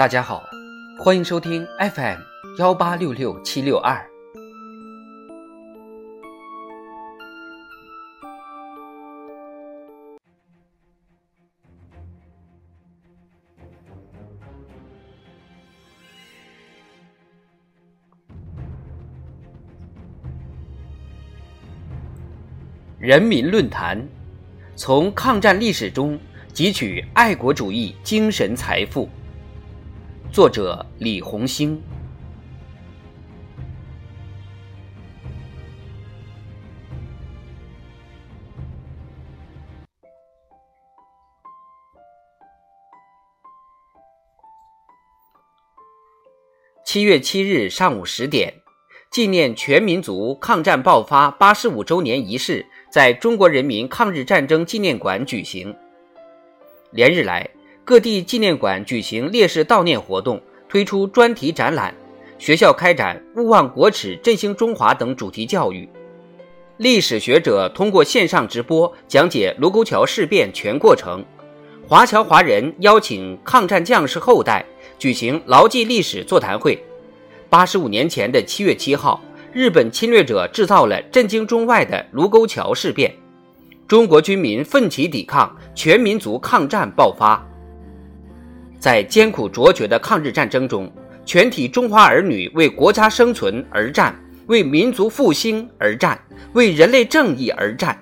[0.00, 0.48] 大家好，
[0.98, 2.20] 欢迎收听 FM
[2.56, 4.02] 幺八六六七六二。
[22.98, 24.02] 人民论坛，
[24.74, 26.18] 从抗战历史中
[26.54, 29.06] 汲取爱国主义精神财富。
[30.32, 31.82] 作者李红星。
[46.84, 48.54] 七月七日上午十点，
[49.10, 55.76] 纪念全民族抗战爆发八十五周年仪式在中国人民抗日战争纪念馆举行。
[56.92, 57.50] 连日来。
[57.90, 61.92] 各地纪念馆举行烈士悼念活动，推出专题展览；
[62.38, 65.88] 学校开展“勿忘国耻，振兴中华”等主题教育。
[66.76, 71.24] 历史学者通过线上直播讲解卢沟桥事变全过程。
[71.84, 74.64] 华侨华人邀请抗战将士后代
[74.96, 76.80] 举行牢记历史座谈会。
[77.48, 79.20] 八十五年前的七月七号，
[79.52, 83.12] 日本侵略者制造了震惊中外的卢沟桥事变，
[83.88, 87.44] 中国军民奋起抵抗，全民族抗战爆发。
[88.80, 90.90] 在艰苦卓绝的抗日战争中，
[91.26, 96.18] 全体中华儿女为国家生存而战，为民族复兴而战，
[96.54, 97.96] 为人类正义而战。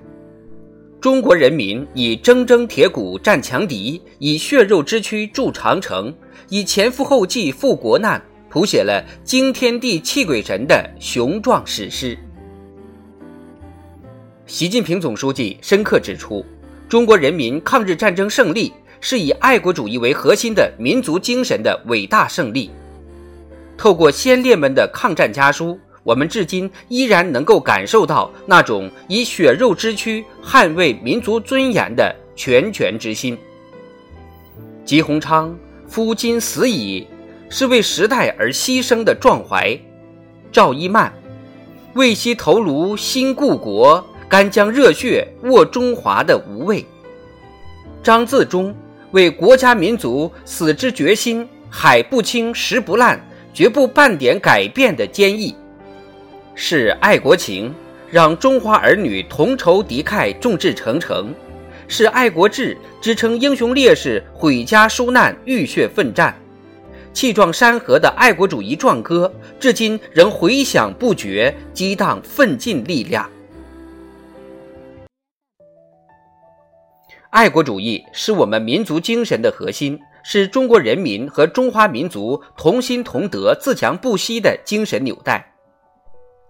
[1.01, 6.15] 中国人民以铮铮铁骨战强敌，以血肉之躯筑长城，
[6.49, 12.17] 以前赴后继赴国难，谱写了惊天地泣鬼神的雄壮史诗。
[14.47, 16.47] 习近平总书记深刻指出，
[16.89, 18.73] 中国人民抗日战争胜利。
[19.01, 22.71] 是以爱国主义为核心的民族精神的伟大胜利。
[23.77, 33.39] 透过先烈们的抗战家书，我们至今依然能够感受到那种以血肉之躯捍卫民族尊严的拳拳之心。
[34.85, 35.57] 吉鸿昌
[35.87, 37.07] 夫今死矣，
[37.49, 39.79] 是为时代而牺牲的壮怀；
[40.51, 41.13] 赵一曼
[41.95, 46.85] 为惜头颅新故国，干将热血握中华的无畏；
[48.03, 48.75] 张自忠。
[49.13, 53.19] 为国家民族死之决心，海不清石不烂，
[53.55, 55.55] 绝不半点改变的坚毅，
[56.55, 57.75] 是爱国情
[58.11, 61.27] 让中华儿女同仇敌忾，众志成城；
[61.87, 66.35] 是爱国志支撑英雄烈士毁家纾难，浴血奋战。
[67.15, 73.29] 气壮山河的爱国主义壮歌，至今仍回响不绝，激荡奋进力量。
[77.31, 85.55] 爱国主义是我们民族精神的核心，是中国人民和中华民族同心同德、自强不息的精神纽带。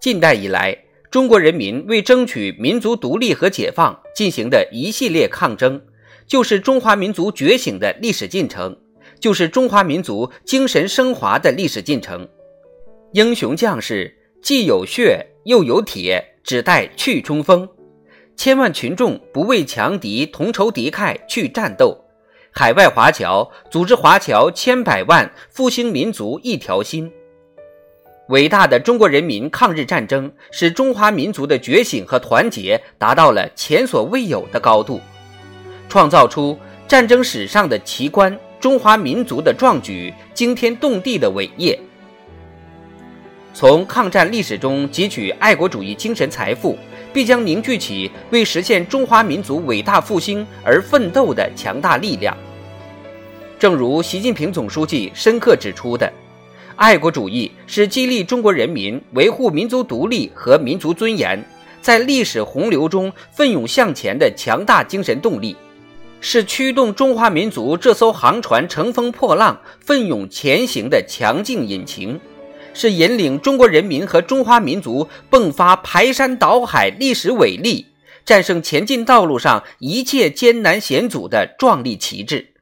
[0.01, 0.79] 近代以来，
[1.11, 5.83] 中国人民为争取民族独立和解放进行的一系列抗争，
[6.29, 8.77] 就是中华民族觉醒的历史进程，
[9.19, 12.27] 就是中华民族精神升华的历史进程。
[13.15, 17.69] 英雄将士既有血又有铁，只待去冲锋。
[18.39, 22.05] 千万群众不畏强敌，同仇敌忾去战斗；
[22.53, 27.11] 海外华侨组织华侨千百万，复兴民族一条心。
[28.29, 35.01] 伟大的中国人民抗日战争使中华民族的觉醒和团结达到了前所未有的高度，
[35.89, 36.57] 创造出
[36.87, 41.77] 战争史上的奇观、中华民族的壮举、惊天动地的伟业。
[43.53, 46.79] 从抗战历史中汲取爱国主义精神财富。
[47.19, 52.33] 必将凝聚起为实现中华民族伟大复兴而奋斗的强大力量。
[53.59, 56.13] 正如习近平总书记深刻指出的，
[56.77, 61.45] 爱国主义是激励中国人民维护民族独立和民族尊严，
[61.81, 65.57] 在历史洪流中奋勇向前的强大精神动力，
[66.21, 72.21] 是驱动中华民族这艘航船乘风破浪、奋勇前行的强劲引擎。
[72.79, 77.87] 是引领中国人民和中华民族迸发排山倒海历史伟力，
[78.25, 82.55] 战胜前进道路上一切艰难险阻的壮丽旗帜，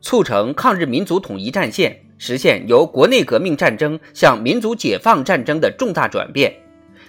[0.00, 6.54] 促成抗日民族统一战线实现由国内革命战争向民族解放战争的重大转变，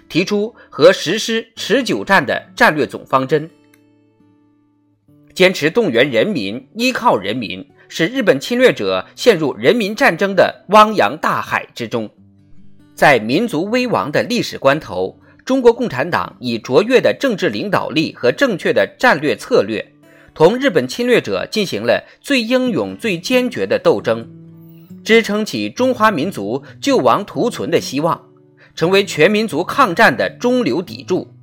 [0.09, 3.47] 提出和实施持久战的战略总方针，
[5.35, 7.63] 坚持动员人民，依靠人民。
[7.89, 12.09] 使日本侵略者陷入人民战争的汪洋大海之中，
[12.93, 19.93] 在民族危亡的历史关头，中国共产党以卓越的政治领导力和正确的战略策略，
[20.33, 24.27] 同日本侵略者进行了最英勇、最坚决的斗争，
[25.03, 28.21] 支撑起中华民族救亡图存的希望，
[28.75, 31.33] 成为全民族抗战的中流砥柱。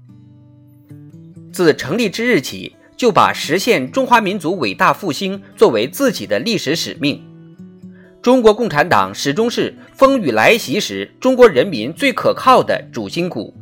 [1.52, 7.22] 自成立之日起，就把实现中华民族伟大复兴作为自己的历史使命。
[8.22, 13.54] 中国共产党始终是风雨来袭时中国人民最可靠的主心骨。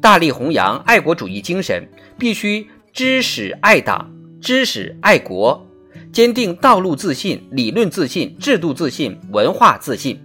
[0.00, 1.84] 大力弘扬爱国主义精神，
[2.16, 4.08] 必须知识爱党、
[4.40, 5.66] 知识爱国，
[6.12, 10.16] 坚定道路自信、理论自信、制度自信、文化自信，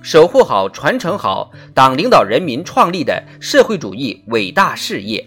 [0.00, 5.26] 守护好、传承好党领导人民创立的社会主义伟大事业。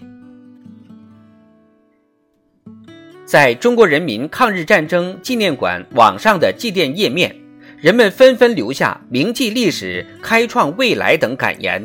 [3.31, 7.33] 在中国人民抗日战争纪念馆网上的祭奠页面。
[7.79, 11.81] 人们纷纷留下“铭记历史，开创未来”等感言，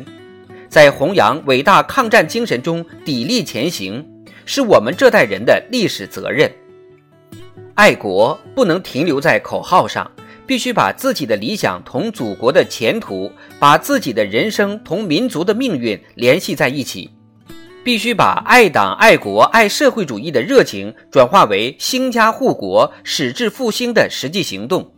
[0.67, 4.05] 在弘扬伟大抗战精神中砥砺前行，
[4.45, 6.51] 是我们这代人的历史责任。
[7.75, 10.11] 爱国不能停留在口号上，
[10.45, 17.09] 必须把自己的理想同祖国的前途，把自己的人生同民族的命运联系在一起，
[17.87, 24.91] 必须把爱党、爱国、爱社会主义的热情转化为兴家护国、矢志复兴的实际行动。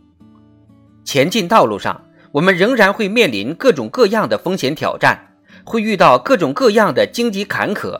[1.04, 2.02] 前进道路上，
[2.32, 5.16] 我们仍然会面临各种各样的风险挑战，
[5.62, 7.96] 会遇到各种各样的荆棘坎坷。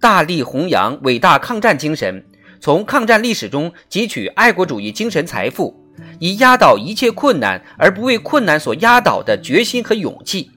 [0.00, 2.26] 大力弘扬伟大抗战精神，
[2.58, 5.72] 从抗战历史中汲取爱国主义精神财富，
[6.18, 10.50] 以压倒一切困难而不为困难所压倒的决心和勇气，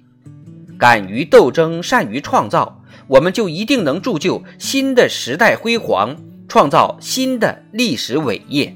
[0.79, 2.78] 敢于斗争，善于创造，
[3.09, 6.15] 我们就一定能铸就新的时代辉煌，
[6.47, 8.73] 创造新的历史伟业。